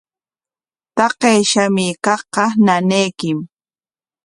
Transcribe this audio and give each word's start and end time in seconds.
Taqay 0.95 1.39
shamuykaqqa 1.51 2.43
ñañaykim. 2.65 3.39